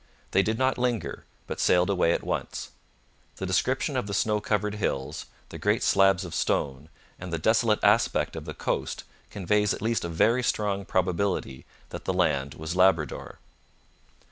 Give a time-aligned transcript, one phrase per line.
[0.31, 2.71] They did not linger, but sailed away at once.
[3.35, 6.89] The description of the snow covered hills, the great slabs of stone,
[7.19, 12.05] and the desolate aspect of the coast conveys at least a very strong probability that
[12.05, 13.37] the land was Labrador.